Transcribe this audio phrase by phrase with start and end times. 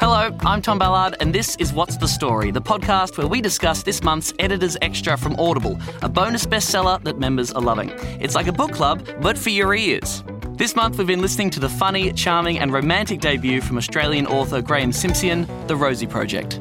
[0.00, 3.82] Hello, I'm Tom Ballard, and this is What's the Story, the podcast where we discuss
[3.82, 7.90] this month's Editor's Extra from Audible, a bonus bestseller that members are loving.
[8.20, 10.22] It's like a book club, but for your ears.
[10.50, 14.62] This month, we've been listening to the funny, charming, and romantic debut from Australian author
[14.62, 16.60] Graeme Simsion, The Rosie Project.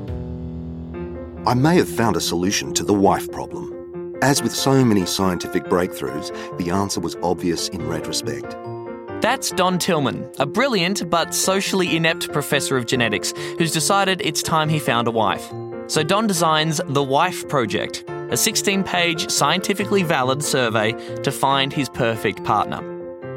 [1.45, 4.15] I may have found a solution to the wife problem.
[4.23, 8.57] As with so many scientific breakthroughs, the answer was obvious in retrospect.
[9.21, 14.70] That's Don Tillman, a brilliant but socially inept professor of genetics who's decided it's time
[14.70, 15.52] he found a wife.
[15.88, 20.91] So Don designs The Wife Project, a 16 page, scientifically valid survey
[21.23, 22.84] to find his perfect partner.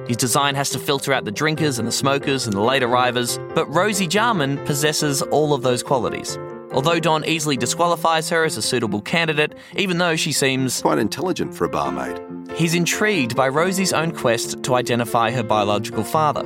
[0.06, 3.38] His design has to filter out the drinkers and the smokers and the late arrivers,
[3.54, 6.36] but Rosie Jarman possesses all of those qualities.
[6.72, 11.52] Although Don easily disqualifies her as a suitable candidate, even though she seems quite intelligent
[11.52, 12.20] for a barmaid,
[12.54, 16.44] he's intrigued by Rosie's own quest to identify her biological father.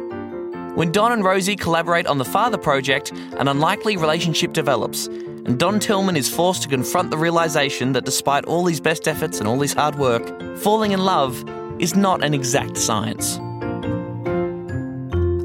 [0.75, 5.79] When Don and Rosie collaborate on the father project, an unlikely relationship develops, and Don
[5.79, 9.61] Tillman is forced to confront the realization that despite all his best efforts and all
[9.61, 11.45] his hard work, falling in love
[11.79, 13.39] is not an exact science.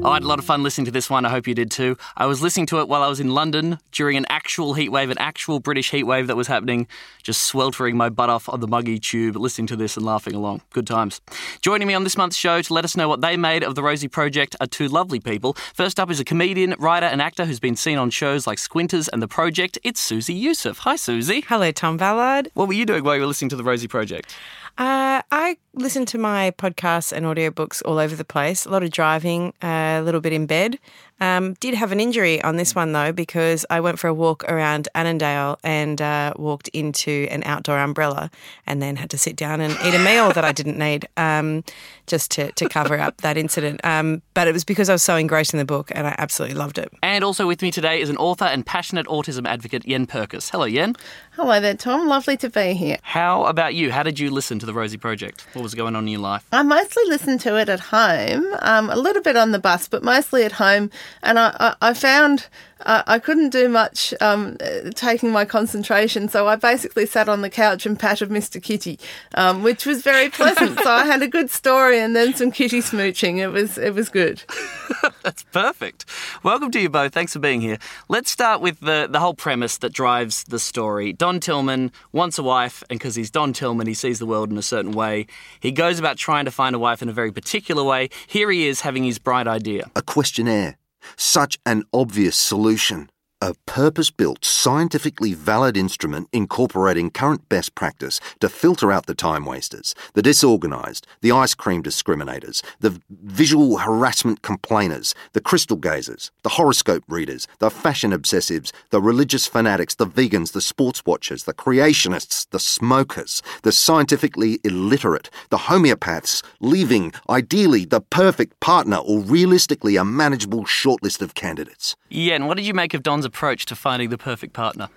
[0.02, 1.26] Oh, I had a lot of fun listening to this one.
[1.26, 1.98] I hope you did too.
[2.16, 5.18] I was listening to it while I was in London during an actual heatwave, an
[5.18, 6.88] actual British heatwave that was happening,
[7.22, 10.62] just sweltering my butt off on the muggy tube, listening to this and laughing along.
[10.72, 11.20] Good times.
[11.60, 13.82] Joining me on this month's show to let us know what they made of the
[13.82, 15.52] Rosie Project are two lovely people.
[15.74, 19.06] First up is a comedian, writer, and actor who's been seen on shows like Squinters
[19.08, 19.78] and The Project.
[19.84, 20.78] It's Susie Youssef.
[20.78, 21.42] Hi, Susie.
[21.46, 22.48] Hello, Tom Ballard.
[22.54, 24.34] What were you doing while you were listening to the Rosie Project?
[24.80, 28.64] Uh, I listen to my podcasts and audiobooks all over the place.
[28.64, 30.78] A lot of driving, uh, a little bit in bed.
[31.20, 34.44] Um, did have an injury on this one though because I went for a walk
[34.44, 38.30] around Annandale and uh, walked into an outdoor umbrella
[38.66, 41.62] and then had to sit down and eat a meal that I didn't need um,
[42.06, 43.80] just to, to cover up that incident.
[43.84, 46.56] Um, but it was because I was so engrossed in the book and I absolutely
[46.56, 46.90] loved it.
[47.02, 50.50] And also with me today is an author and passionate autism advocate, Yenn Purkis.
[50.50, 50.96] Hello, Yenn.
[51.32, 52.08] Hello there, Tom.
[52.08, 52.98] Lovely to be here.
[53.02, 53.92] How about you?
[53.92, 55.46] How did you listen to the Rosie Project?
[55.52, 56.46] What was going on in your life?
[56.52, 60.02] I mostly listened to it at home, um, a little bit on the bus, but
[60.02, 60.90] mostly at home
[61.22, 62.48] and I, I, I found
[62.86, 64.56] uh, I couldn't do much um,
[64.94, 68.62] taking my concentration, so I basically sat on the couch and patted Mr.
[68.62, 68.98] Kitty,
[69.34, 70.78] um, which was very pleasant.
[70.80, 73.38] so I had a good story and then some kitty smooching.
[73.38, 74.42] It was it was good.
[75.22, 76.06] That's perfect.
[76.42, 77.12] Welcome to you both.
[77.12, 77.78] Thanks for being here.
[78.08, 81.12] Let's start with the the whole premise that drives the story.
[81.12, 84.56] Don Tillman wants a wife, and because he's Don Tillman, he sees the world in
[84.56, 85.26] a certain way.
[85.60, 88.08] He goes about trying to find a wife in a very particular way.
[88.26, 89.90] Here he is having his bright idea.
[89.94, 90.79] A questionnaire
[91.16, 93.10] such an obvious solution.
[93.42, 99.46] A purpose built, scientifically valid instrument incorporating current best practice to filter out the time
[99.46, 106.50] wasters, the disorganised, the ice cream discriminators, the visual harassment complainers, the crystal gazers, the
[106.50, 112.46] horoscope readers, the fashion obsessives, the religious fanatics, the vegans, the sports watchers, the creationists,
[112.50, 120.04] the smokers, the scientifically illiterate, the homeopaths, leaving, ideally, the perfect partner or realistically a
[120.04, 121.96] manageable shortlist of candidates.
[122.10, 124.88] Yeah, and what did you make of Don's approach to finding the perfect partner?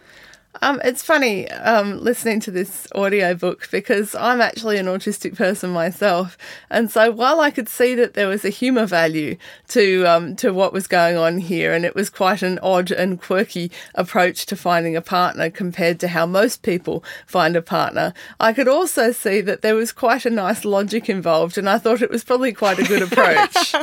[0.62, 6.38] Um, it's funny um, listening to this audiobook because I'm actually an autistic person myself,
[6.70, 9.38] and so while I could see that there was a humour value
[9.70, 13.20] to um, to what was going on here, and it was quite an odd and
[13.20, 18.54] quirky approach to finding a partner compared to how most people find a partner, I
[18.54, 22.12] could also see that there was quite a nice logic involved, and I thought it
[22.12, 23.74] was probably quite a good approach.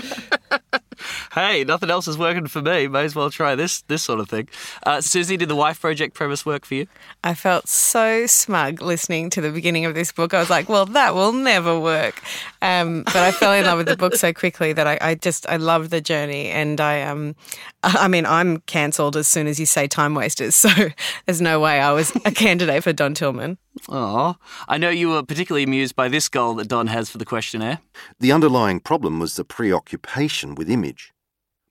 [1.34, 2.88] hey, nothing else is working for me.
[2.88, 4.48] May as well try this this sort of thing.
[4.84, 6.86] Uh, Susie, did the Wife Project premise work for you?
[7.24, 10.34] I felt so smug listening to the beginning of this book.
[10.34, 12.22] I was like, well, that will never work.
[12.62, 15.48] Um, but I fell in love with the book so quickly that I, I just
[15.48, 17.34] I love the journey, and I um,
[17.82, 20.64] I mean, I'm cancelled as soon as you say time wasters.
[20.70, 20.90] So
[21.26, 23.56] there's no way I was a candidate for Don Tillman.
[23.88, 24.36] Oh,
[24.68, 27.78] I know you were particularly amused by this goal that Don has for the questionnaire.
[28.18, 31.12] The underlying problem was the preoccupation with image.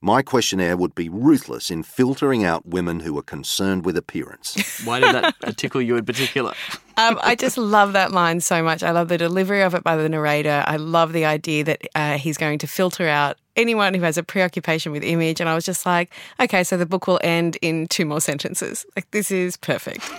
[0.01, 4.81] My questionnaire would be ruthless in filtering out women who were concerned with appearance.
[4.85, 6.53] Why did that tickle you in particular?
[6.95, 8.81] Um, I just love that line so much.
[8.81, 10.63] I love the delivery of it by the narrator.
[10.65, 14.23] I love the idea that uh, he's going to filter out anyone who has a
[14.23, 15.41] preoccupation with image.
[15.41, 18.85] And I was just like, okay, so the book will end in two more sentences.
[18.95, 20.09] Like, this is perfect.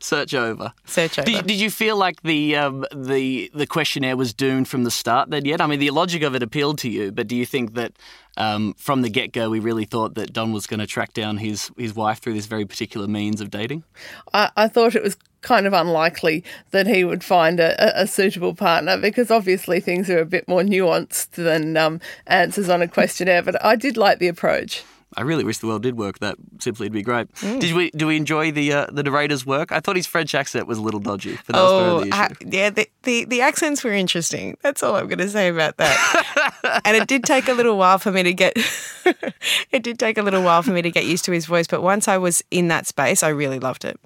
[0.00, 0.72] Search over.
[0.84, 1.26] Search over.
[1.26, 5.30] Did, did you feel like the um, the the questionnaire was doomed from the start?
[5.30, 7.74] Then yet, I mean, the logic of it appealed to you, but do you think
[7.74, 7.92] that
[8.36, 11.38] um, from the get go we really thought that Don was going to track down
[11.38, 13.84] his his wife through this very particular means of dating?
[14.32, 18.54] I, I thought it was kind of unlikely that he would find a, a, suitable
[18.54, 23.42] partner because obviously things are a bit more nuanced than um, answers on a questionnaire.
[23.42, 24.82] But I did like the approach.
[25.16, 26.86] I really wish the world did work that simply.
[26.86, 27.32] It'd be great.
[27.40, 29.70] Did we do we enjoy the uh, the narrator's work?
[29.72, 32.08] I thought his French accent was a little dodgy, but that was part of the
[32.08, 32.46] issue.
[32.46, 34.56] uh, yeah, the, the, the accents were interesting.
[34.62, 36.82] That's all I'm going to say about that.
[36.84, 38.56] and it did take a little while for me to get.
[39.70, 41.82] it did take a little while for me to get used to his voice, but
[41.82, 43.98] once I was in that space, I really loved it.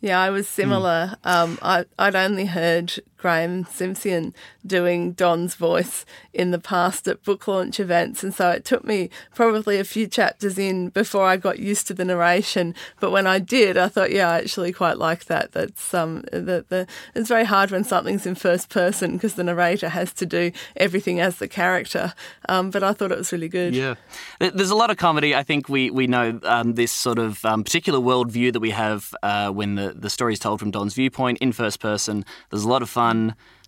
[0.00, 1.16] Yeah, I was similar.
[1.24, 4.34] Um, I, I'd only heard Graeme Simsion
[4.66, 9.10] doing Don's voice in the past at book launch events, and so it took me
[9.34, 12.74] probably a few chapters in before I got used to the narration.
[12.98, 15.52] But when I did, I thought, yeah, I actually quite like that.
[15.52, 19.90] That's um, that the it's very hard when something's in first person because the narrator
[19.90, 22.14] has to do everything as the character.
[22.48, 23.74] Um, but I thought it was really good.
[23.74, 23.96] Yeah,
[24.38, 25.34] there's a lot of comedy.
[25.34, 29.14] I think we we know um, this sort of um, particular worldview that we have
[29.22, 32.24] uh, when the the story is told from Don's viewpoint in first person.
[32.48, 33.09] There's a lot of fun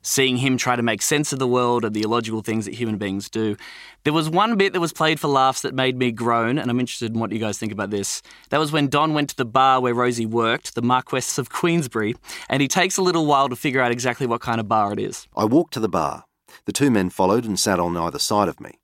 [0.02, 2.98] seeing him try to make sense of the world and the illogical things that human
[2.98, 3.56] beings do.
[4.04, 6.80] There was one bit that was played for laughs that made me groan, and I'm
[6.80, 8.20] interested in what you guys think about this.
[8.50, 12.16] That was when Don went to the bar where Rosie worked, the Marquess of Queensbury,
[12.48, 14.98] and he takes a little while to figure out exactly what kind of bar it
[14.98, 15.28] is.
[15.36, 16.24] I walked to the bar.
[16.64, 18.78] The two men followed and sat on either side of me.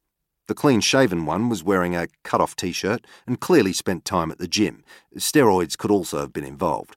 [0.46, 4.30] The clean shaven one was wearing a cut off t shirt and clearly spent time
[4.30, 4.82] at the gym.
[5.16, 6.96] Steroids could also have been involved.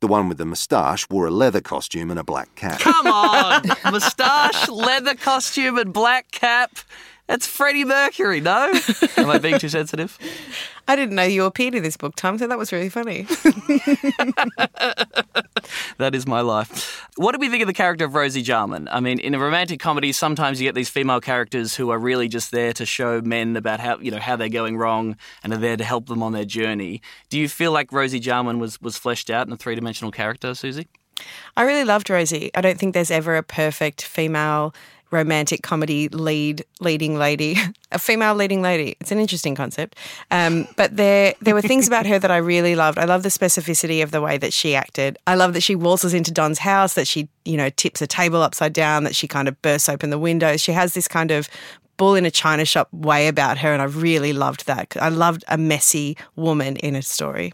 [0.00, 2.78] The one with the moustache wore a leather costume and a black cap.
[2.78, 3.62] Come on!
[3.92, 6.78] Moustache, leather costume, and black cap.
[7.28, 8.72] That's Freddie Mercury, no?
[9.16, 10.18] Am I being too sensitive?
[10.88, 13.26] I didn't know you appeared in this book, Tom, so that was really funny.
[15.98, 17.06] That is my life.
[17.16, 18.88] What do we think of the character of Rosie Jarman?
[18.90, 22.28] I mean, in a romantic comedy, sometimes you get these female characters who are really
[22.28, 25.58] just there to show men about how you know how they're going wrong and are
[25.58, 27.02] there to help them on their journey.
[27.28, 30.54] Do you feel like Rosie Jarman was was fleshed out in a three dimensional character,
[30.54, 30.88] Susie?
[31.56, 32.50] I really loved Rosie.
[32.54, 34.72] I don't think there's ever a perfect female
[35.10, 37.56] romantic comedy lead leading lady,
[37.92, 38.96] a female leading lady.
[39.00, 39.96] It's an interesting concept,
[40.30, 42.98] um, but there there were things about her that I really loved.
[42.98, 45.18] I love the specificity of the way that she acted.
[45.26, 48.42] I love that she waltzes into Don's house, that she you know tips a table
[48.42, 50.60] upside down, that she kind of bursts open the windows.
[50.60, 51.48] She has this kind of
[51.96, 54.96] bull in a china shop way about her, and I really loved that.
[55.00, 57.52] I loved a messy woman in a story.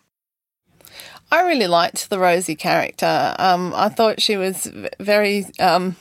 [1.32, 3.34] I really liked the Rosie character.
[3.38, 4.70] Um, I thought she was
[5.00, 5.96] very, um,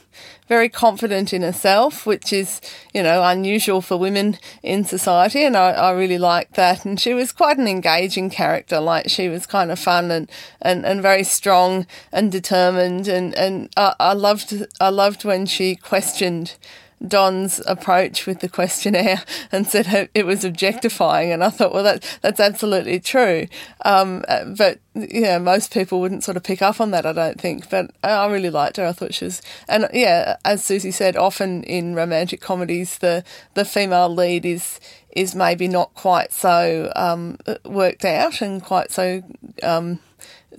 [0.53, 2.61] very confident in herself, which is,
[2.93, 6.85] you know, unusual for women in society, and I, I really liked that.
[6.85, 8.79] And she was quite an engaging character.
[8.79, 10.29] Like she was kind of fun and,
[10.61, 13.07] and, and very strong and determined.
[13.07, 16.55] And and I, I loved I loved when she questioned.
[17.05, 22.19] Don's approach with the questionnaire and said it was objectifying, and I thought, well, that
[22.21, 23.47] that's absolutely true.
[23.83, 24.23] Um,
[24.57, 27.69] but yeah, most people wouldn't sort of pick up on that, I don't think.
[27.69, 28.85] But I really liked her.
[28.85, 33.23] I thought she was, and yeah, as Susie said, often in romantic comedies, the
[33.53, 34.79] the female lead is
[35.15, 39.23] is maybe not quite so um, worked out and quite so.
[39.61, 39.99] Um,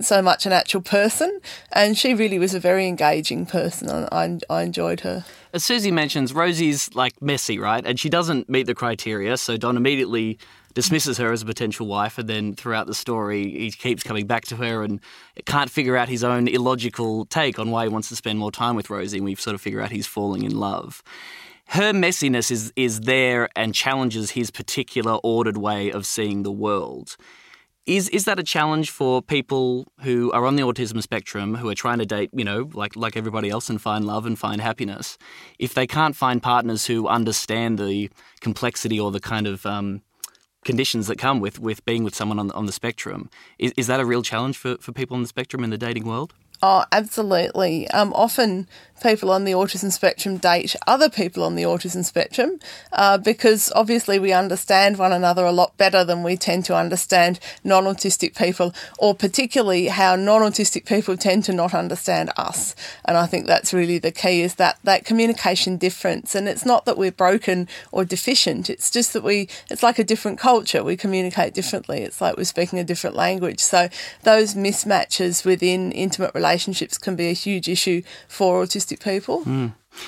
[0.01, 1.39] so much an actual person,
[1.71, 3.89] and she really was a very engaging person.
[3.89, 5.25] and I, I enjoyed her.
[5.53, 7.85] As Susie mentions, Rosie's like messy, right?
[7.85, 10.37] And she doesn't meet the criteria, so Don immediately
[10.73, 14.45] dismisses her as a potential wife, and then throughout the story, he keeps coming back
[14.45, 14.99] to her and
[15.45, 18.75] can't figure out his own illogical take on why he wants to spend more time
[18.75, 21.01] with Rosie, and we sort of figure out he's falling in love.
[21.67, 27.17] Her messiness is is there and challenges his particular ordered way of seeing the world.
[27.85, 31.75] Is is that a challenge for people who are on the autism spectrum who are
[31.75, 35.19] trying to date, you know, like like everybody else and find love and find happiness?
[35.59, 38.09] If they can't find partners who understand the
[38.41, 40.01] complexity or the kind of um,
[40.63, 43.99] conditions that come with, with being with someone on, on the spectrum, is, is that
[43.99, 46.33] a real challenge for, for people on the spectrum in the dating world?
[46.61, 47.87] Oh, absolutely.
[47.89, 48.67] Um, often
[49.01, 52.59] people on the autism spectrum date other people on the autism spectrum
[52.93, 57.39] uh, because obviously we understand one another a lot better than we tend to understand
[57.63, 62.75] non autistic people, or particularly how non autistic people tend to not understand us.
[63.05, 66.35] And I think that's really the key is that, that communication difference.
[66.35, 70.03] And it's not that we're broken or deficient, it's just that we, it's like a
[70.03, 70.83] different culture.
[70.83, 72.01] We communicate differently.
[72.01, 73.59] It's like we're speaking a different language.
[73.59, 73.89] So
[74.23, 79.43] those mismatches within intimate relationships can be a huge issue for autistic people.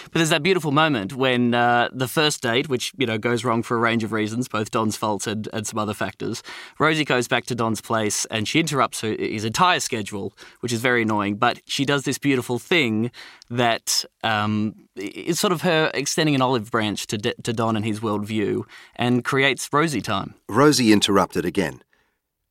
[0.03, 3.63] But there's that beautiful moment when uh, the first date, which you know goes wrong
[3.63, 6.43] for a range of reasons, both Don's fault and, and some other factors.
[6.79, 10.81] Rosie goes back to Don's place and she interrupts her, his entire schedule, which is
[10.81, 11.37] very annoying.
[11.37, 13.11] But she does this beautiful thing
[13.49, 18.01] that um, is sort of her extending an olive branch to, to Don and his
[18.01, 18.63] worldview,
[18.95, 20.35] and creates Rosie time.
[20.49, 21.81] Rosie interrupted again.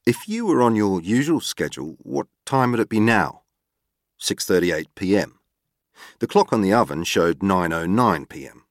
[0.07, 3.43] If you were on your usual schedule, what time would it be now?
[4.21, 5.36] 6:38 p.m.
[6.19, 8.65] The clock on the oven showed 9:09 p.m.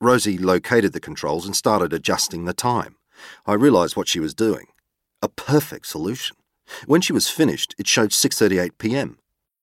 [0.00, 2.96] Rosie located the controls and started adjusting the time.
[3.46, 4.66] I realised what she was doing.
[5.22, 6.36] A perfect solution.
[6.86, 9.18] When she was finished, it showed 6:38 p.m.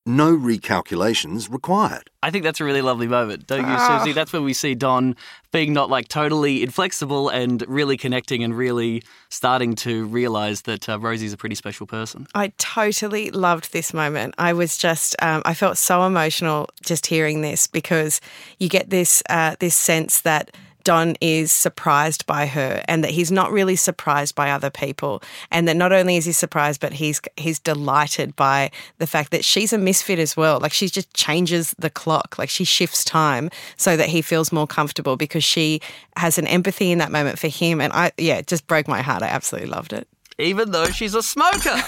[0.07, 2.11] No recalculations required.
[2.21, 3.99] I think that's a really lovely moment, don't you, Ah.
[3.99, 4.13] Susie?
[4.13, 5.15] That's when we see Don
[5.51, 10.99] being not like totally inflexible and really connecting and really starting to realize that uh,
[10.99, 12.27] Rosie's a pretty special person.
[12.35, 14.35] I totally loved this moment.
[14.37, 18.21] I was just, um, I felt so emotional just hearing this because
[18.59, 20.55] you get this uh, this sense that
[20.85, 25.67] Don is surprised by her and that he's not really surprised by other people, and
[25.67, 29.73] that not only is he surprised, but he's he's delighted by the fact that she's
[29.73, 30.59] a misfit as well.
[30.59, 34.67] Like she just changes the clock, like she shifts time so that he feels more
[34.67, 35.81] comfortable because she
[36.15, 37.81] has an empathy in that moment for him.
[37.81, 39.23] And I, yeah, it just broke my heart.
[39.23, 40.07] I absolutely loved it.
[40.37, 41.81] Even though she's a smoker.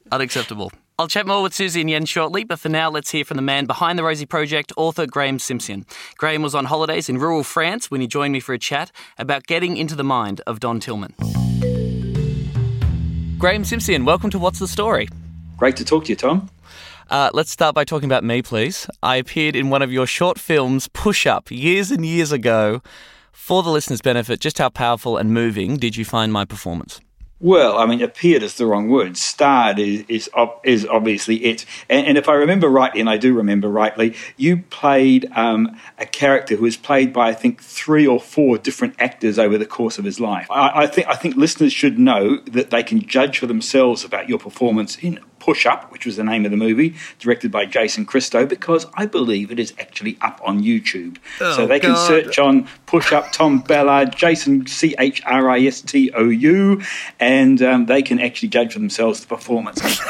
[0.12, 0.70] Unacceptable.
[1.00, 3.42] I'll chat more with Susie and Yenn shortly, but for now, let's hear from the
[3.42, 5.86] man behind the Rosie Project, author Graeme Simsion.
[6.16, 9.46] Graeme was on holidays in rural France when he joined me for a chat about
[9.46, 11.14] getting into the mind of Don Tillman.
[13.38, 15.08] Graeme Simsion, welcome to What's the Story?
[15.56, 16.50] Great to talk to you, Tom.
[17.08, 18.90] Uh, let's start by talking about me, please.
[19.00, 22.82] I appeared in one of your short films, Push Up, years and years ago.
[23.30, 27.00] For the listeners' benefit, just how powerful and moving did you find my performance?
[27.40, 29.16] Well, I mean, appeared is the wrong word.
[29.16, 30.30] Starred is is,
[30.64, 31.64] is obviously it.
[31.88, 36.06] And, and if I remember rightly, and I do remember rightly, you played um, a
[36.06, 39.98] character who was played by I think three or four different actors over the course
[39.98, 40.48] of his life.
[40.50, 44.28] I, I think I think listeners should know that they can judge for themselves about
[44.28, 48.04] your performance in Push Up, which was the name of the movie, directed by Jason
[48.04, 51.16] Christou, because I believe it is actually up on YouTube.
[51.38, 55.80] so they can search on Push Up Tom Ballard, Jason C H R I S
[55.80, 56.82] T O U,
[57.18, 59.80] and um, they can actually judge for themselves the performance.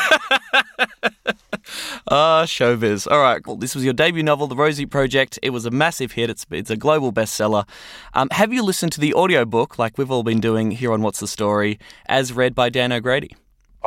[2.11, 3.07] Ah, showbiz.
[3.11, 3.47] All right.
[3.47, 5.39] Well, this was your debut novel, The Rosie Project.
[5.43, 6.31] It was a massive hit.
[6.31, 7.69] It's, it's a global bestseller.
[8.15, 11.21] Um, have you listened to the audiobook, like we've all been doing here on What's
[11.21, 13.37] the Story, as read by Dan O'Grady?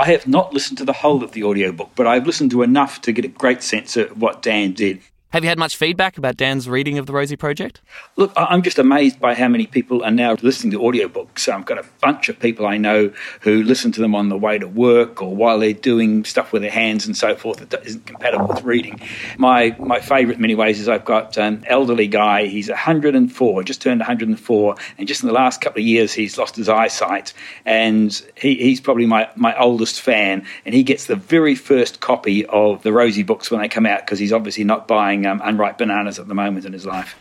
[0.02, 3.02] I have not listened to the whole of the audiobook, but I've listened to enough
[3.04, 5.00] to get a great sense of what Dan did.
[5.32, 7.80] Have you had much feedback about Dan's reading of The Rosie Project?
[8.18, 11.48] Look, I'm just amazed by how many people are now listening to audiobooks.
[11.48, 14.58] I've got a bunch of people I know who listen to them on the way
[14.58, 18.06] to work or while they're doing stuff with their hands and so forth that isn't
[18.06, 19.00] compatible with reading.
[19.38, 22.48] My my favourite in many ways is I've got an elderly guy.
[22.48, 26.58] He's 104, just turned 104, and just in the last couple of years he's lost
[26.58, 27.32] his eyesight.
[27.66, 32.46] And he, he's probably my, my oldest fan, and he gets the very first copy
[32.48, 35.78] of the Rosie books when they come out because he's obviously not buying um, unripe
[35.78, 37.16] bananas at the moment in his life.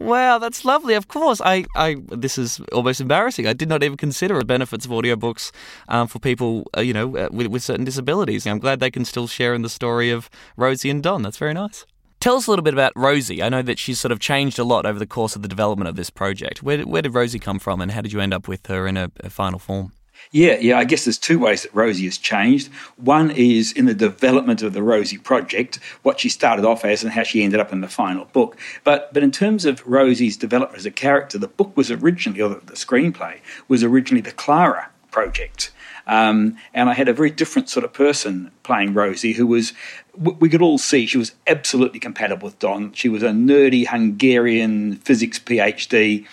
[0.00, 0.94] Wow, that's lovely.
[0.94, 3.46] Of course, I, I this is almost embarrassing.
[3.46, 5.52] I did not even consider the benefits of audiobooks
[5.88, 8.46] um, for people, uh, you know, uh, with, with certain disabilities.
[8.46, 11.20] I'm glad they can still share in the story of Rosie and Don.
[11.20, 11.84] That's very nice.
[12.18, 13.42] Tell us a little bit about Rosie.
[13.42, 15.88] I know that she's sort of changed a lot over the course of the development
[15.88, 16.62] of this project.
[16.62, 18.96] Where where did Rosie come from, and how did you end up with her in
[18.96, 19.92] a, a final form?
[20.32, 20.78] Yeah, yeah.
[20.78, 22.70] I guess there's two ways that Rosie has changed.
[22.96, 27.12] One is in the development of the Rosie project, what she started off as and
[27.12, 28.56] how she ended up in the final book.
[28.84, 32.48] But but in terms of Rosie's development as a character, the book was originally, or
[32.48, 35.72] the, the screenplay was originally the Clara project.
[36.06, 39.72] Um, and I had a very different sort of person playing Rosie who was,
[40.16, 42.92] we could all see she was absolutely compatible with Don.
[42.94, 46.26] She was a nerdy Hungarian physics PhD.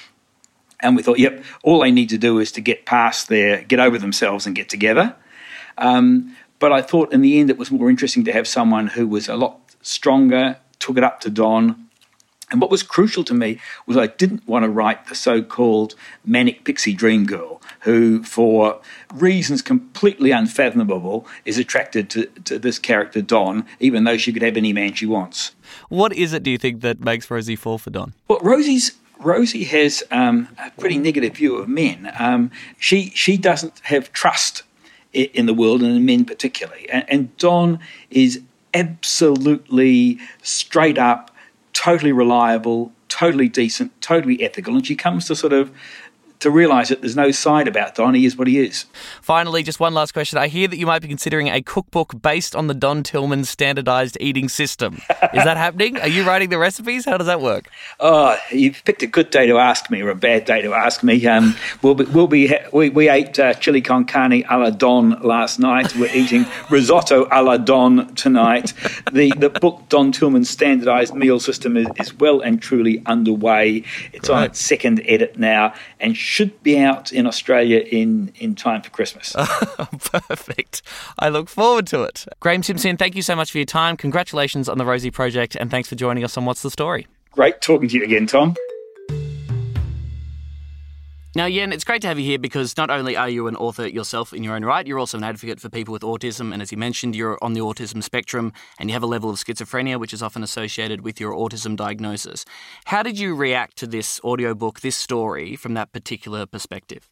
[0.79, 3.79] And we thought, yep, all they need to do is to get past their, get
[3.79, 5.15] over themselves and get together.
[5.77, 9.07] Um, but I thought in the end it was more interesting to have someone who
[9.07, 11.87] was a lot stronger, took it up to Don.
[12.49, 15.95] And what was crucial to me was I didn't want to write the so called
[16.23, 18.79] manic pixie dream girl, who, for
[19.13, 24.55] reasons completely unfathomable, is attracted to, to this character, Don, even though she could have
[24.55, 25.51] any man she wants.
[25.89, 28.13] What is it, do you think, that makes Rosie fall for Don?
[28.29, 32.11] Well, Rosie's Rosie has um, a pretty negative view of men.
[32.19, 34.63] Um, she she doesn't have trust
[35.15, 36.89] i- in the world and in men particularly.
[36.89, 38.41] And, and Don is
[38.73, 41.31] absolutely straight up,
[41.73, 45.71] totally reliable, totally decent, totally ethical, and she comes to sort of
[46.39, 48.13] to realise that there's no side about Don.
[48.13, 48.85] He is what he is.
[49.21, 50.37] Finally, just one last question.
[50.37, 54.17] I hear that you might be considering a cookbook based on the Don Tillman standardized
[54.19, 54.95] eating system.
[55.33, 55.97] Is that happening?
[55.97, 57.05] Are you writing the recipes?
[57.05, 57.69] How does that work?
[57.99, 61.03] Oh, you've picked a good day to ask me or a bad day to ask
[61.03, 61.25] me.
[61.25, 65.21] Um, we'll be, we'll be, we, we ate uh, chili con carne a la Don
[65.21, 65.95] last night.
[65.95, 68.73] We're eating risotto a la Don tonight.
[69.11, 73.83] The, the book Don Tillman's standardized meal system is, is well and truly underway.
[74.13, 78.81] It's on its second edit now and should be out in Australia in, in time
[78.81, 79.33] for Christmas.
[80.11, 80.81] Perfect.
[81.17, 82.25] I look forward to it.
[82.41, 83.95] Graeme Simsion, thank you so much for your time.
[83.95, 87.07] Congratulations on the Rosie Project, and thanks for joining us on What's the Story.
[87.31, 88.55] Great talking to you again, Tom.
[91.37, 93.87] Now, Yenn, it's great to have you here because not only are you an author
[93.87, 96.51] yourself in your own right, you're also an advocate for people with autism.
[96.51, 99.35] And as you mentioned, you're on the autism spectrum and you have a level of
[99.35, 102.43] schizophrenia, which is often associated with your autism diagnosis.
[102.85, 107.07] How did you react to this audiobook, this story, from that particular perspective?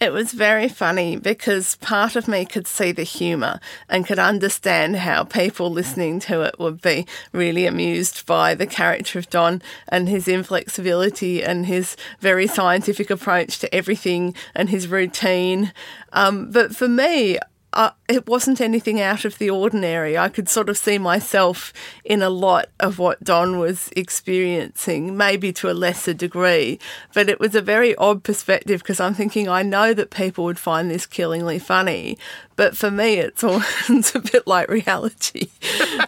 [0.00, 4.96] It was very funny because part of me could see the humour and could understand
[4.96, 10.08] how people listening to it would be really amused by the character of Don and
[10.08, 15.72] his inflexibility and his very scientific approach to everything and his routine.
[16.12, 17.38] Um, but for me,
[17.72, 20.16] uh, it wasn't anything out of the ordinary.
[20.16, 21.72] I could sort of see myself
[22.04, 26.78] in a lot of what Don was experiencing, maybe to a lesser degree.
[27.12, 30.58] But it was a very odd perspective because I'm thinking I know that people would
[30.58, 32.16] find this killingly funny,
[32.58, 35.46] but for me, it's all it's a bit like reality.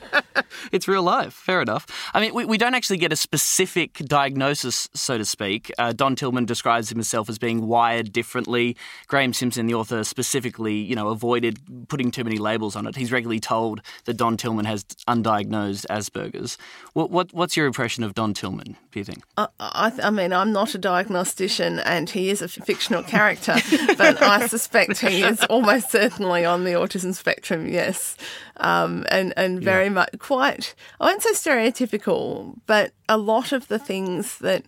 [0.73, 1.33] it's real life.
[1.33, 1.87] Fair enough.
[2.13, 5.71] I mean, we, we don't actually get a specific diagnosis, so to speak.
[5.79, 8.77] Uh, Don Tillman describes himself as being wired differently.
[9.07, 12.97] Graeme Simsion, the author, specifically, you know, avoided putting too many labels on it.
[12.97, 16.59] He's regularly told that Don Tillman has undiagnosed Asperger's.
[16.95, 18.77] What, what what's your impression of Don Tillman?
[18.91, 19.23] Do you think?
[19.37, 23.55] I, I, I mean, I'm not a diagnostician, and he is a fictional character,
[23.97, 28.17] but I suspect he is almost certainly on the autism spectrum, yes,
[28.59, 29.91] um, and and very yeah.
[29.91, 30.75] much quite.
[31.01, 34.65] I won't say stereotypical, but a lot of the things that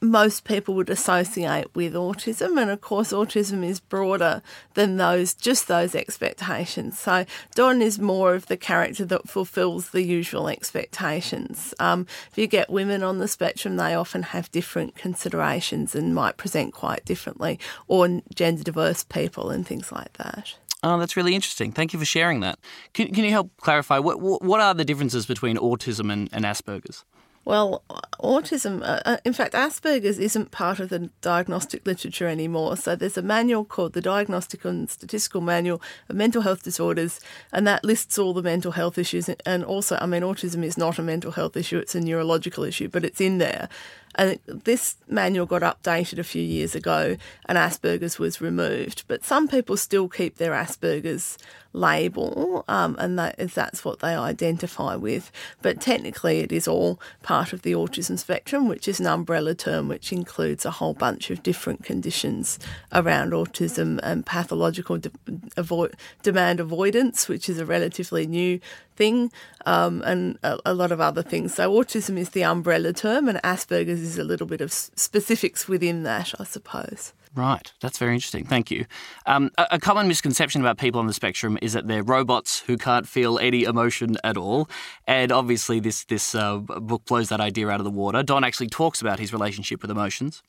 [0.00, 4.42] most people would associate with autism and of course autism is broader
[4.74, 10.02] than those just those expectations so don is more of the character that fulfills the
[10.02, 15.94] usual expectations um, if you get women on the spectrum they often have different considerations
[15.94, 17.58] and might present quite differently
[17.88, 21.72] or gender diverse people and things like that Oh, that's really interesting.
[21.72, 22.58] Thank you for sharing that.
[22.94, 27.04] Can, can you help clarify what what are the differences between autism and, and Asperger's?
[27.48, 27.82] Well,
[28.20, 32.76] autism, uh, uh, in fact, Asperger's isn't part of the diagnostic literature anymore.
[32.76, 35.80] So there's a manual called the Diagnostic and Statistical Manual
[36.10, 39.30] of Mental Health Disorders, and that lists all the mental health issues.
[39.46, 42.88] And also, I mean, autism is not a mental health issue, it's a neurological issue,
[42.88, 43.70] but it's in there.
[44.14, 47.16] And this manual got updated a few years ago
[47.46, 49.04] and Asperger's was removed.
[49.06, 51.38] But some people still keep their Asperger's
[51.72, 55.30] label um, and that that's what they identify with.
[55.62, 59.88] But technically, it is all part of the autism spectrum, which is an umbrella term
[59.88, 62.58] which includes a whole bunch of different conditions
[62.92, 65.10] around autism and pathological de-
[65.56, 65.92] avo-
[66.22, 68.60] demand avoidance, which is a relatively new
[68.96, 69.30] thing,
[69.64, 71.54] um, and a, a, lot of other things.
[71.54, 76.02] So, autism is the umbrella term, and Asperger's is a little bit of specifics within
[76.04, 77.12] that, I suppose.
[77.34, 78.44] Right, that's very interesting.
[78.44, 78.86] Thank you.
[79.26, 82.76] Um, a, a, common misconception about people on the spectrum is that they're robots who
[82.76, 84.68] can't feel any emotion at all,
[85.06, 88.22] and obviously this this uh, book blows that idea out of the water.
[88.22, 90.42] Don actually talks about his relationship with emotions.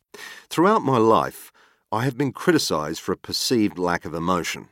[0.49, 1.51] Throughout my life,
[1.91, 4.69] I have been criticised for a perceived lack of emotion,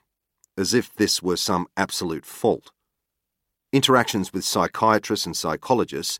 [0.57, 2.71] as if this were some absolute fault.
[3.73, 6.19] Interactions with psychiatrists and psychologists,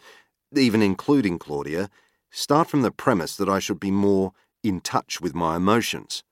[0.55, 1.89] even including Claudia,
[2.31, 6.23] start from the premise that I should be more in touch with my emotions.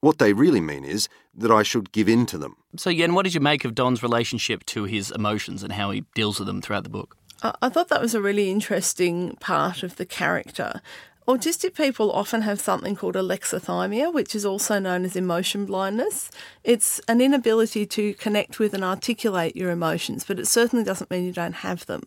[0.00, 2.56] What they really mean is that I should give in to them.
[2.76, 6.04] So, Yenn, what did you make of Don's relationship to his emotions and how he
[6.14, 7.16] deals with them throughout the book?
[7.60, 10.80] I thought that was a really interesting part of the character.
[11.28, 16.32] Autistic people often have something called alexithymia, which is also known as emotion blindness.
[16.64, 21.24] It's an inability to connect with and articulate your emotions, but it certainly doesn't mean
[21.24, 22.02] you don't have them.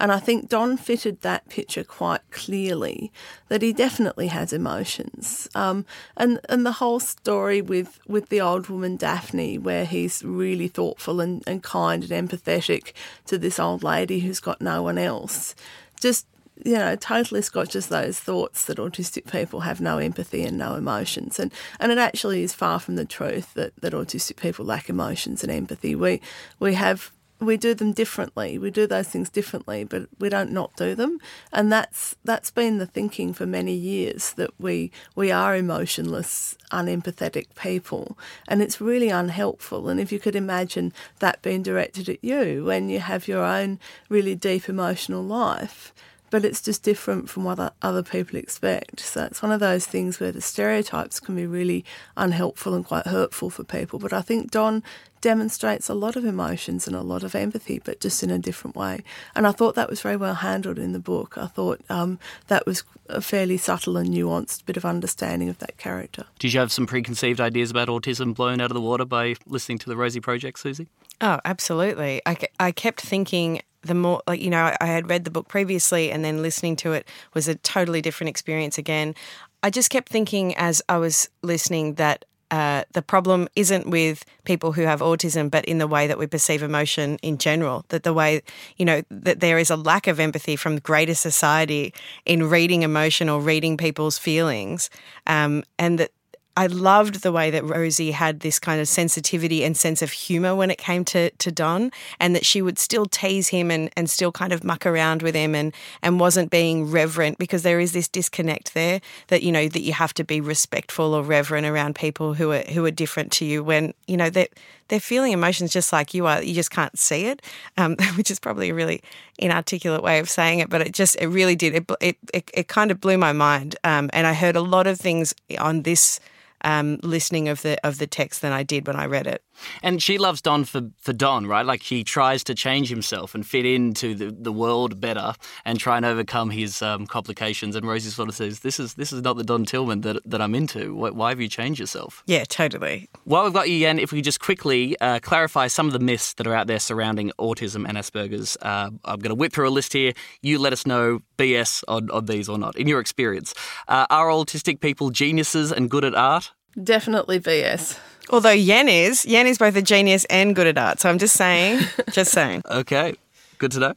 [0.00, 3.12] And I think Don fitted that picture quite clearly
[3.48, 5.48] that he definitely has emotions.
[5.54, 10.66] Um, and and the whole story with, with the old woman Daphne, where he's really
[10.66, 12.92] thoughtful and, and kind and empathetic
[13.26, 15.54] to this old lady who's got no one else,
[16.00, 16.26] just
[16.64, 21.38] you know, totally scotches those thoughts that autistic people have no empathy and no emotions.
[21.38, 25.42] And, and it actually is far from the truth that, that autistic people lack emotions
[25.42, 25.94] and empathy.
[25.94, 26.20] We,
[26.58, 28.58] we have we do them differently.
[28.58, 31.18] We do those things differently, but we don't not do them.
[31.52, 37.54] And that's that's been the thinking for many years that we we are emotionless, unempathetic
[37.54, 38.16] people,
[38.48, 39.88] and it's really unhelpful.
[39.88, 43.78] And if you could imagine that being directed at you when you have your own
[44.08, 45.92] really deep emotional life,
[46.36, 49.00] but it's just different from what other people expect.
[49.00, 51.82] So it's one of those things where the stereotypes can be really
[52.14, 53.98] unhelpful and quite hurtful for people.
[53.98, 54.82] But I think Don
[55.22, 58.76] demonstrates a lot of emotions and a lot of empathy, but just in a different
[58.76, 59.02] way.
[59.34, 61.38] And I thought that was very well handled in the book.
[61.38, 62.18] I thought um,
[62.48, 66.26] that was a fairly subtle and nuanced bit of understanding of that character.
[66.38, 69.78] Did you have some preconceived ideas about autism blown out of the water by listening
[69.78, 70.88] to the Rosie Project, Susie?
[71.22, 72.20] Oh, absolutely.
[72.26, 76.10] I, I kept thinking the more like you know I had read the book previously
[76.10, 79.14] and then listening to it was a totally different experience again.
[79.62, 84.72] I just kept thinking as I was listening that uh, the problem isn't with people
[84.72, 87.84] who have autism, but in the way that we perceive emotion in general.
[87.88, 88.42] That the way,
[88.76, 91.92] you know, that there is a lack of empathy from greater society
[92.24, 94.90] in reading emotion or reading people's feelings,
[95.26, 96.12] um, and that
[96.56, 100.56] I loved the way that Rosie had this kind of sensitivity and sense of humor
[100.56, 104.08] when it came to, to Don, and that she would still tease him and, and
[104.08, 107.92] still kind of muck around with him and, and wasn't being reverent because there is
[107.92, 111.94] this disconnect there that, you know, that you have to be respectful or reverent around
[111.94, 114.48] people who are who are different to you when, you know, they're,
[114.88, 116.42] they're feeling emotions just like you are.
[116.42, 117.42] You just can't see it,
[117.76, 119.02] um, which is probably a really
[119.38, 121.74] inarticulate way of saying it, but it just, it really did.
[121.74, 123.76] It, it, it, it kind of blew my mind.
[123.84, 126.18] Um, and I heard a lot of things on this
[126.64, 129.42] um, listening of the of the text than I did when I read it.
[129.82, 131.64] And she loves Don for, for Don, right?
[131.64, 135.96] Like he tries to change himself and fit into the, the world better and try
[135.96, 137.76] and overcome his um, complications.
[137.76, 140.40] And Rosie sort of says, "This is this is not the Don Tillman that, that
[140.40, 140.94] I'm into.
[140.94, 143.08] Why have you changed yourself?" Yeah, totally.
[143.24, 145.98] While we've got you, Yenn, if we could just quickly uh, clarify some of the
[145.98, 149.68] myths that are out there surrounding autism and Asperger's, uh, I'm going to whip through
[149.68, 150.12] a list here.
[150.42, 153.54] You let us know BS on, on these or not in your experience.
[153.88, 156.52] Uh, are autistic people geniuses and good at art?
[156.82, 157.98] Definitely BS.
[158.30, 161.00] Although Yenn is, Yenn is both a genius and good at art.
[161.00, 161.80] So I'm just saying,
[162.12, 162.62] just saying.
[162.68, 163.14] Okay,
[163.58, 163.94] good to know.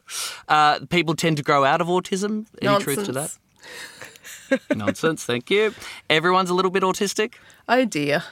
[0.48, 2.46] Uh, people tend to grow out of autism.
[2.62, 2.96] Any Nonsense.
[2.96, 3.38] truth to that?
[4.76, 5.74] Nonsense, thank you.
[6.10, 7.34] Everyone's a little bit autistic.
[7.68, 8.24] Oh dear.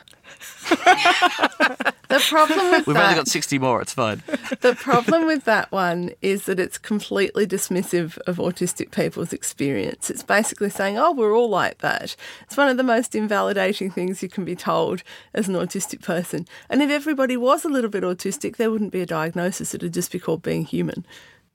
[0.70, 4.22] the problem with We've that, only got 60 more, it's fine.
[4.62, 10.10] the problem with that one is that it's completely dismissive of autistic people's experience.
[10.10, 14.22] It's basically saying, "Oh, we're all like that." It's one of the most invalidating things
[14.22, 15.04] you can be told
[15.34, 16.46] as an autistic person.
[16.70, 19.74] And if everybody was a little bit autistic, there wouldn't be a diagnosis.
[19.74, 21.06] It'd just be called being human.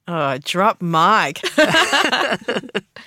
[0.09, 1.41] Oh, drop mic.
[1.59, 2.38] I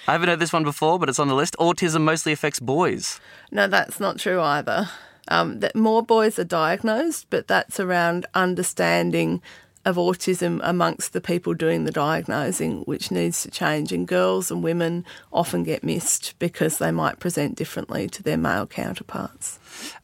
[0.08, 1.56] haven't heard this one before, but it's on the list.
[1.60, 3.20] Autism mostly affects boys.
[3.52, 4.90] No, that's not true either.
[5.28, 9.42] Um, that more boys are diagnosed, but that's around understanding
[9.84, 13.92] of autism amongst the people doing the diagnosing, which needs to change.
[13.92, 18.66] And girls and women often get missed because they might present differently to their male
[18.66, 19.60] counterparts.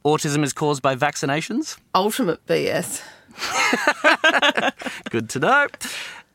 [0.06, 1.78] Autism is caused by vaccinations.
[1.96, 3.02] Ultimate BS.
[5.10, 5.68] Good to know.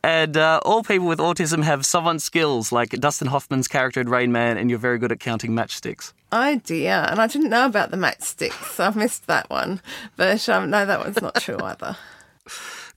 [0.06, 4.30] And uh, all people with autism have savant skills, like Dustin Hoffman's character in Rain
[4.30, 6.12] Man, and you're very good at counting matchsticks.
[6.30, 8.70] Oh dear, and I didn't know about the matchsticks.
[8.76, 9.80] so I've missed that one.
[10.14, 11.96] But um, no, that one's not true either.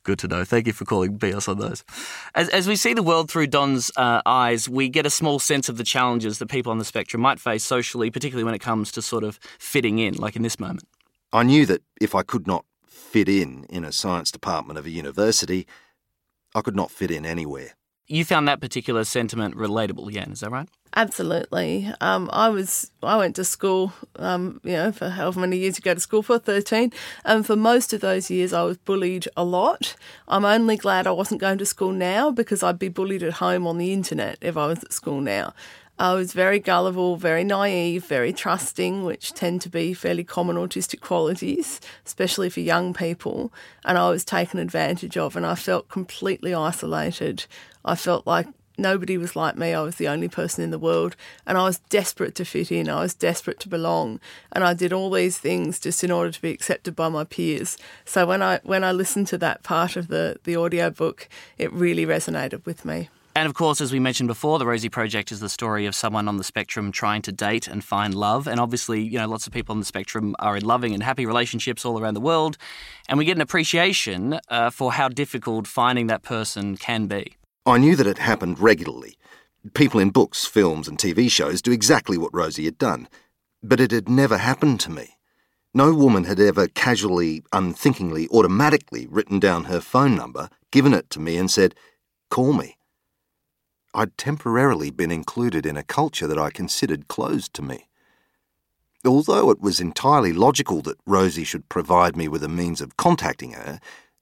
[0.04, 0.46] Good to know.
[0.46, 1.84] Thank you for calling BS on those.
[2.36, 5.68] As, as we see the world through Don's uh, eyes, we get a small sense
[5.68, 8.92] of the challenges that people on the spectrum might face socially, particularly when it comes
[8.92, 10.88] to sort of fitting in, like in this moment.
[11.34, 14.92] I knew that if I could not fit in in a science department of a
[14.92, 15.66] university,
[16.56, 17.76] I could not fit in anywhere.
[18.08, 20.68] You found that particular sentiment relatable, Jan, is that right?
[20.96, 21.94] Absolutely.
[22.02, 25.84] Um, I was I went to school, um, you know, for however many years you
[25.84, 26.92] go to school for, thirteen,
[27.24, 29.96] and for most of those years I was bullied a lot.
[30.28, 33.68] I'm only glad I wasn't going to school now because I'd be bullied at home
[33.68, 35.54] on the internet if I was at school now.
[36.02, 41.02] I was very gullible, very naive, very trusting, which tend to be fairly common autistic
[41.02, 43.52] qualities, especially for young people.
[43.84, 47.48] And I was taken advantage of, and I felt completely isolated.
[47.84, 49.74] I felt like nobody was like me.
[49.74, 52.88] I was the only person in the world, and I was desperate to fit in.
[52.88, 54.22] I was desperate to belong,
[54.54, 57.78] and I did all these things just in order to be accepted by my peers.
[58.06, 61.74] So when I when I listened to that part of the the audio book, it
[61.74, 63.10] really resonated with me.
[63.36, 66.28] And of course, as we mentioned before, the Rosie Project is the story of someone
[66.28, 68.48] on the spectrum trying to date and find love.
[68.48, 71.26] And obviously, you know, lots of people on the spectrum are in loving and happy
[71.26, 72.58] relationships all around the world.
[73.08, 77.38] And we get an appreciation uh, for how difficult finding that person can be.
[77.66, 79.18] I knew that it happened regularly.
[79.74, 83.08] People in books, films, and TV shows do exactly what Rosie had done.
[83.62, 85.18] But it had never happened to me.
[85.74, 91.20] No woman had ever casually, unthinkingly, automatically written down her phone number, given it to
[91.20, 91.76] me, and said,
[92.32, 92.79] Call me.
[93.94, 97.88] I'd temporarily been included in a culture that I considered closed to me.
[99.06, 103.54] Although it was entirely logical that Rosie should provide me with a means of contacting
[103.54, 103.80] her,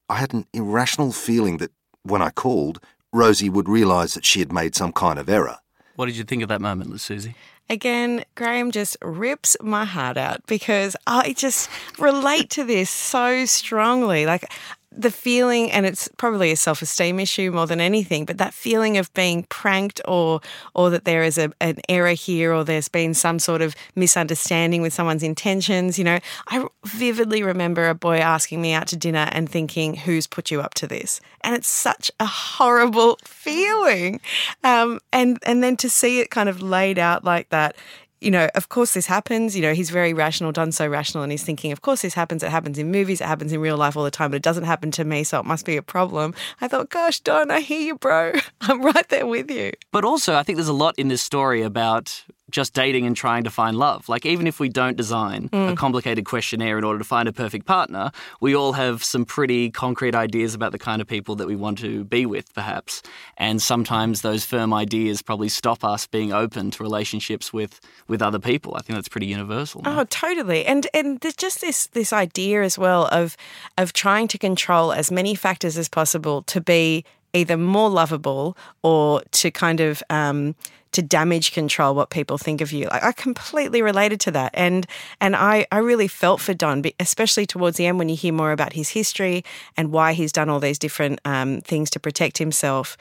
[0.07, 1.71] I had an irrational feeling that
[2.03, 2.79] when I called,
[3.11, 5.57] Rosie would realise that she had made some kind of error.
[5.95, 7.35] What did you think of that moment, Susie?
[7.69, 14.25] Again, Graeme just rips my heart out because I just relate to this so strongly.
[14.25, 14.45] Like
[14.91, 18.97] the feeling, and it's probably a self esteem issue more than anything, but that feeling
[18.97, 20.41] of being pranked or
[20.73, 24.81] or that there is a, an error here or there's been some sort of misunderstanding
[24.81, 25.97] with someone's intentions.
[25.97, 30.27] You know, I vividly remember a boy asking me out to dinner and thinking, who's
[30.27, 31.19] put you up to this?
[31.41, 34.19] And it's such a horrible feeling.
[34.63, 37.75] Um, and, and then to see it kind of laid out like that
[38.21, 39.55] you know, of course this happens.
[39.55, 42.43] You know, he's very rational, done so rational, and he's thinking, of course this happens.
[42.43, 44.63] It happens in movies, it happens in real life all the time, but it doesn't
[44.63, 46.33] happen to me, so it must be a problem.
[46.61, 48.33] I thought, gosh, Don, I hear you, bro.
[48.61, 49.71] I'm right there with you.
[49.91, 53.43] But also, I think there's a lot in this story about just dating and trying
[53.43, 54.07] to find love.
[54.07, 55.71] Like, even if we don't design mm.
[55.71, 59.69] a complicated questionnaire in order to find a perfect partner, we all have some pretty
[59.69, 63.01] concrete ideas about the kind of people that we want to be with, perhaps.
[63.37, 68.39] And sometimes those firm ideas probably stop us being open to relationships with, with other
[68.39, 68.75] people.
[68.75, 69.81] I think that's pretty universal.
[69.85, 70.65] Oh, totally.
[70.65, 73.35] And and there's just this this idea as well of
[73.77, 79.21] of trying to control as many factors as possible to be either more lovable or
[79.31, 80.55] to kind of um,
[80.97, 82.87] to damage control what people think of you.
[82.87, 84.87] Like, I completely related to that, and
[85.21, 88.51] and I I really felt for Don, especially towards the end when you hear more
[88.51, 89.43] about his history
[89.77, 92.97] and why he's done all these different um, things to protect himself.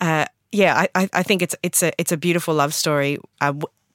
[0.00, 3.52] Uh, yeah, I, I think it's it's a it's a beautiful love story, uh,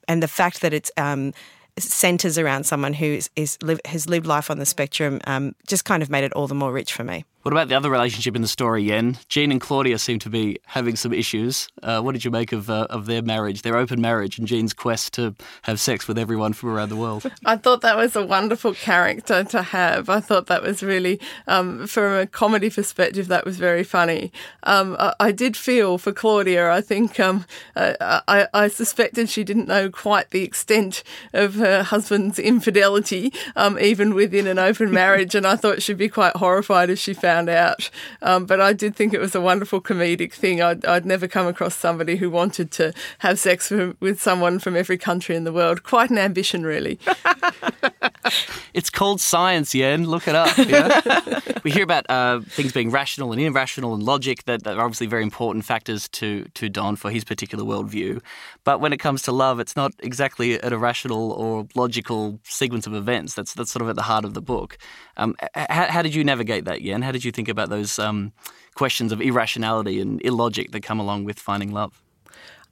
[0.07, 1.33] and the fact that it's um,
[1.79, 5.85] centers around someone who is, is live, has lived life on the spectrum um, just
[5.85, 7.23] kind of made it all the more rich for me.
[7.45, 9.19] What about the other relationship in the story, Yenn?
[9.29, 11.67] Gene and Claudia seem to be having some issues.
[11.83, 14.73] Uh, what did you make of uh, of their marriage, their open marriage, and Gene's
[14.73, 17.31] quest to have sex with everyone from around the world?
[17.45, 20.09] I thought that was a wonderful character to have.
[20.09, 24.31] I thought that was really, um, from a comedy perspective, that was very funny.
[24.63, 26.71] Um, I, I, did feel for Claudia.
[26.71, 31.83] I think um, uh, I, I, suspected she didn't know quite the extent of her
[31.83, 36.89] husband's infidelity, um, even within an open marriage, and I thought she'd be quite horrified
[36.89, 37.89] if she found found out.
[38.21, 40.61] Um, but I did think it was a wonderful comedic thing.
[40.61, 44.75] I'd, I'd never come across somebody who wanted to have sex with, with someone from
[44.75, 45.83] every country in the world.
[45.83, 46.97] Quite an ambition, really.
[48.73, 50.07] it's called science, Yenn.
[50.07, 50.57] Look it up.
[50.57, 51.41] Yeah?
[51.63, 55.07] we hear about uh, things being rational and irrational and logic that, that, are obviously
[55.07, 58.21] very important factors to, to Don for his particular worldview.
[58.63, 62.93] But when it comes to love, it's not exactly an irrational or logical sequence of
[62.93, 63.33] events.
[63.33, 64.77] That's, that's sort of at the heart of the book.
[65.17, 67.03] Um, how, how, did you navigate that, Yenn?
[67.03, 68.33] How did you think about those um,
[68.75, 72.01] questions of irrationality and illogic that come along with finding love?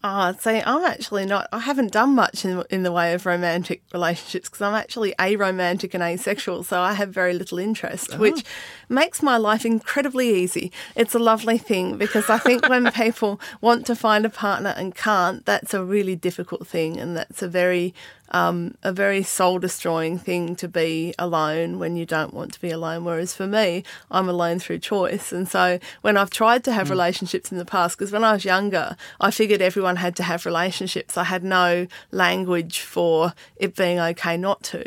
[0.05, 1.47] Ah, oh, see, I'm actually not.
[1.53, 5.93] I haven't done much in, in the way of romantic relationships because I'm actually aromantic
[5.93, 8.17] and asexual, so I have very little interest, oh.
[8.17, 8.43] which
[8.89, 10.73] makes my life incredibly easy.
[10.97, 14.93] It's a lovely thing because I think when people want to find a partner and
[14.93, 17.93] can't, that's a really difficult thing, and that's a very
[18.33, 22.71] um, a very soul destroying thing to be alone when you don't want to be
[22.71, 23.05] alone.
[23.05, 25.31] Whereas for me, I'm alone through choice.
[25.31, 26.91] And so when I've tried to have mm.
[26.91, 30.45] relationships in the past, because when I was younger, I figured everyone had to have
[30.45, 31.17] relationships.
[31.17, 34.85] I had no language for it being okay not to.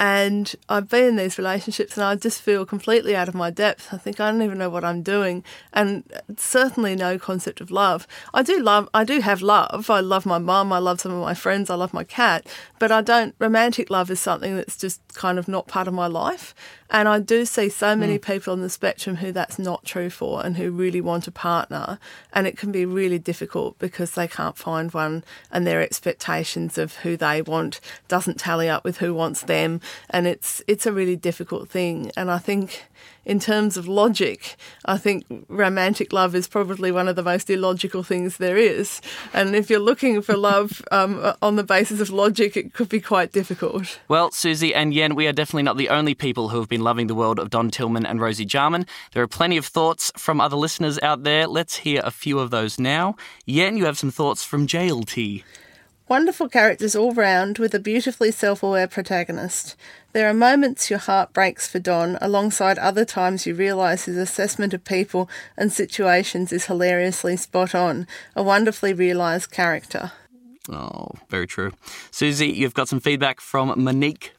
[0.00, 3.92] And I've been in these relationships and I just feel completely out of my depth.
[3.92, 5.42] I think I don't even know what I'm doing.
[5.72, 6.04] And
[6.36, 8.06] certainly no concept of love.
[8.32, 9.90] I do love, I do have love.
[9.90, 10.72] I love my mum.
[10.72, 11.68] I love some of my friends.
[11.68, 12.46] I love my cat.
[12.78, 16.06] But I don't, romantic love is something that's just kind of not part of my
[16.06, 16.54] life.
[16.90, 18.22] And I do see so many mm.
[18.22, 21.98] people on the spectrum who that's not true for and who really want a partner.
[22.32, 26.96] And it can be really difficult because they can't find one and their expectations of
[26.98, 29.80] who they want doesn't tally up with who wants them.
[30.10, 32.10] And it's it's a really difficult thing.
[32.16, 32.84] And I think
[33.28, 38.02] in terms of logic, I think romantic love is probably one of the most illogical
[38.02, 39.02] things there is.
[39.34, 43.00] And if you're looking for love um, on the basis of logic, it could be
[43.00, 44.00] quite difficult.
[44.08, 47.06] Well, Susie and Yenn, we are definitely not the only people who have been loving
[47.06, 48.86] the world of Don Tillman and Rosie Jarman.
[49.12, 51.46] There are plenty of thoughts from other listeners out there.
[51.46, 53.14] Let's hear a few of those now.
[53.46, 55.44] Yenn, you have some thoughts from JLT.
[56.08, 59.76] Wonderful characters all round with a beautifully self aware protagonist.
[60.14, 64.72] There are moments your heart breaks for Don, alongside other times you realise his assessment
[64.72, 68.06] of people and situations is hilariously spot on.
[68.34, 70.12] A wonderfully realised character.
[70.70, 71.72] Oh, very true.
[72.10, 74.32] Susie, you've got some feedback from Monique.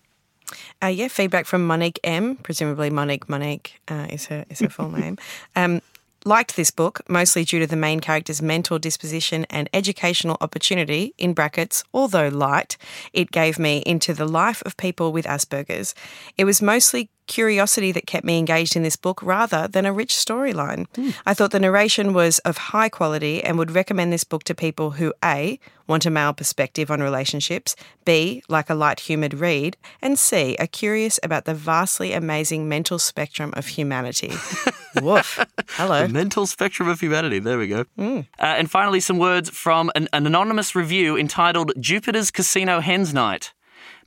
[0.82, 2.38] Uh, yeah, feedback from Monique M.
[2.38, 5.18] Presumably Monique Monique uh, is her is her full name.
[5.56, 5.82] Um,
[6.26, 11.34] liked this book mostly due to the main character's mental disposition and educational opportunity in
[11.34, 12.78] brackets although light
[13.14, 15.96] it gave me into the life of people with asperger's.
[16.38, 20.14] It was mostly curiosity that kept me engaged in this book rather than a rich
[20.14, 20.88] storyline.
[20.96, 21.16] Mm.
[21.26, 24.92] I thought the narration was of high quality and would recommend this book to people
[24.92, 30.20] who A, want a male perspective on relationships, B, like a light humoured read, and
[30.20, 34.34] C, are curious about the vastly amazing mental spectrum of humanity.
[35.02, 35.46] Woof.
[35.70, 36.08] Hello.
[36.08, 37.40] The mental spectrum of humanity.
[37.40, 37.86] There we go.
[37.98, 38.28] Mm.
[38.40, 43.54] Uh, and finally, some words from an, an anonymous review entitled Jupiter's Casino Hens Night.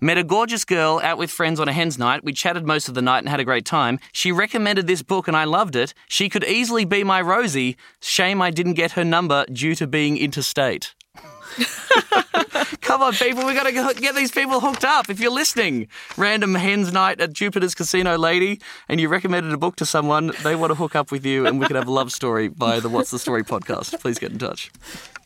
[0.02, 2.24] Met a gorgeous girl out with friends on a hen's night.
[2.24, 4.00] We chatted most of the night and had a great time.
[4.10, 5.94] She recommended this book and I loved it.
[6.08, 7.76] She could easily be my Rosie.
[8.00, 10.92] Shame I didn't get her number due to being interstate.
[12.80, 15.08] Come on, people, we got to get these people hooked up.
[15.08, 15.86] If you're listening,
[16.16, 20.56] random hens night at Jupiter's Casino lady, and you recommended a book to someone, they
[20.56, 22.88] want to hook up with you, and we could have a love story by the
[22.88, 24.00] What's the Story podcast.
[24.00, 24.72] Please get in touch.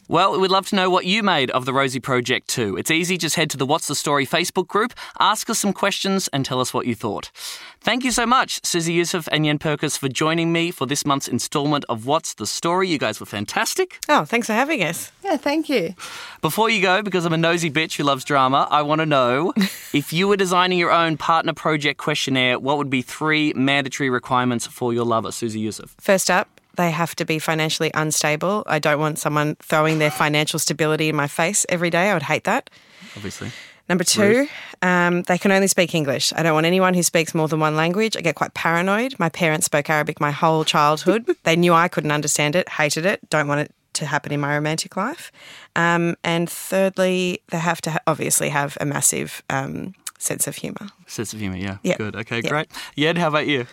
[0.09, 2.77] Well, we'd love to know what you made of the Rosie Project too.
[2.77, 6.29] It's easy, just head to the What's the Story Facebook group, ask us some questions,
[6.29, 7.33] and tell us what you thought.
[7.81, 11.27] Thank you so much, Susie Youssef and Yenn Purkis, for joining me for this month's
[11.27, 12.89] instalment of What's the Story.
[12.89, 13.99] You guys were fantastic.
[14.09, 15.11] Oh, thanks for having us.
[15.25, 15.95] Yeah, thank you.
[16.41, 19.53] Before you go, because I'm a nosy bitch who loves drama, I want to know
[19.93, 24.69] if you were designing your own partner project questionnaire, what would be three mandatory requirements
[24.69, 25.97] for your lover, Susie Youssef?
[25.99, 28.63] First up, they have to be financially unstable.
[28.67, 32.11] I don't want someone throwing their financial stability in my face every day.
[32.11, 32.71] I would hate that.
[33.17, 33.51] Obviously.
[33.89, 34.49] Number two,
[34.83, 36.33] um, they can only speak English.
[36.35, 38.17] I don't want anyone who speaks more than one language.
[38.17, 39.15] I get quite paranoid.
[39.21, 41.25] My parents spoke Arabic my whole childhood.
[41.45, 44.55] they knew I couldn't understand it, hated it, don't want it to happen in my
[44.55, 45.31] romantic life.
[45.77, 50.89] Um, and thirdly, they have to ha- obviously have a massive um, sense of humour.
[51.07, 51.79] Sense of humour, yeah.
[51.85, 51.97] Yeah.
[51.97, 52.17] Good.
[52.17, 52.51] Okay, Yeah.
[52.51, 52.69] great.
[52.97, 53.67] Yenn, how about you?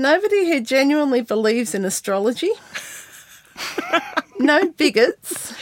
[0.00, 2.50] Nobody who genuinely believes in astrology.
[4.38, 5.52] no bigots.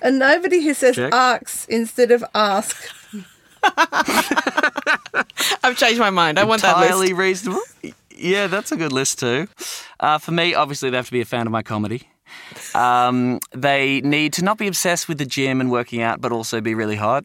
[0.00, 1.12] And nobody who says Check.
[1.12, 2.76] arcs instead of ask.
[5.64, 6.38] I've changed my mind.
[6.38, 7.18] I want that Entirely list.
[7.18, 7.62] reasonable.
[8.16, 9.48] Yeah, that's a good list too.
[9.98, 12.08] Uh, for me, obviously, they have to be a fan of my comedy.
[12.74, 16.60] Um, they need to not be obsessed with the gym and working out, but also
[16.60, 17.24] be really hot.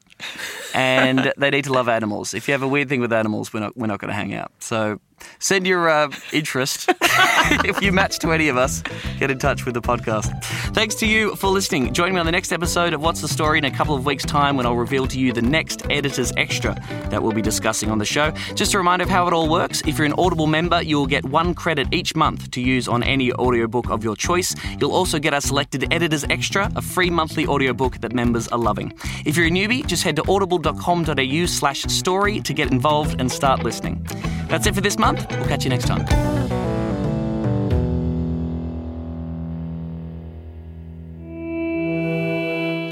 [0.73, 2.33] And they need to love animals.
[2.33, 4.33] If you have a weird thing with animals, we're not we're not going to hang
[4.33, 4.51] out.
[4.59, 4.99] So
[5.39, 6.89] send your uh, interest.
[7.01, 8.83] if you match to any of us,
[9.17, 10.43] get in touch with the podcast.
[10.73, 11.93] Thanks to you for listening.
[11.93, 14.25] Join me on the next episode of What's the Story in a couple of weeks'
[14.25, 16.75] time when I'll reveal to you the next editor's extra
[17.09, 18.31] that we'll be discussing on the show.
[18.55, 19.81] Just a reminder of how it all works.
[19.85, 23.31] If you're an Audible member, you'll get one credit each month to use on any
[23.33, 24.55] audiobook of your choice.
[24.79, 28.93] You'll also get our selected editor's extra, a free monthly audiobook that members are loving.
[29.25, 33.63] If you're a newbie, just head to audible.com.au slash story to get involved and start
[33.63, 34.05] listening.
[34.49, 35.25] That's it for this month.
[35.29, 36.05] We'll catch you next time.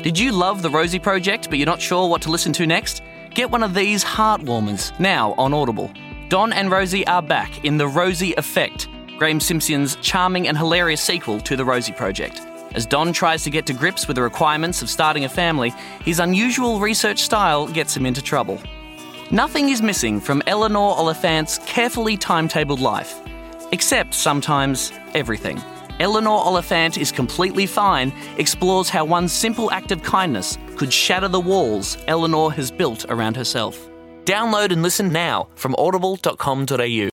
[0.03, 3.01] Did you love the Rosie Project, but you're not sure what to listen to next?
[3.33, 5.91] Get one of these heartwarmers now on Audible.
[6.29, 11.41] Don and Rosie are back in The Rosie Effect, Graeme Simsion's charming and hilarious sequel
[11.41, 12.39] to The Rosie Project.
[12.73, 15.73] As Don tries to get to grips with the requirements of starting a family,
[16.05, 18.61] his unusual research style gets him into trouble.
[19.31, 23.19] Nothing is missing from Eleanor Oliphant's carefully timetabled life,
[23.73, 25.61] except sometimes everything.
[25.99, 31.41] Eleanor Oliphant is completely fine, explores how one simple act of kindness could shatter the
[31.41, 33.89] walls Eleanor has built around herself.
[34.23, 37.05] Download and listen now from audible.com.au.